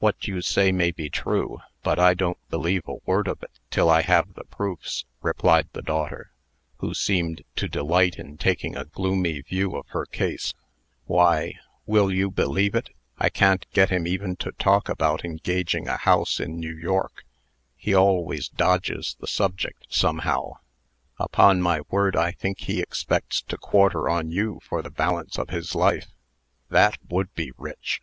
[0.00, 3.88] "What you say may be true, but I don't believe a word of it, till
[3.88, 6.30] I have the proofs," replied the daughter,
[6.80, 10.52] who seemed to delight in taking a gloomy view of her case.
[11.06, 11.54] "Why
[11.86, 12.90] will you believe it?
[13.16, 17.24] I can't get him even to talk about engaging a house in New York.
[17.78, 20.56] He always dodges the subject, somehow.
[21.18, 25.48] Upon my word, I think he expects to quarter on you for the balance of
[25.48, 26.08] his life.
[26.68, 28.02] That would be rich!"